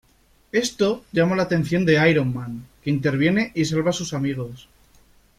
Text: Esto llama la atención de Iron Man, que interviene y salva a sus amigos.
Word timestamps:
Esto 0.51 1.05
llama 1.11 1.35
la 1.35 1.43
atención 1.43 1.85
de 1.85 2.09
Iron 2.09 2.33
Man, 2.33 2.65
que 2.83 2.89
interviene 2.89 3.51
y 3.53 3.63
salva 3.65 3.91
a 3.91 3.93
sus 3.93 4.15
amigos. 4.15 4.67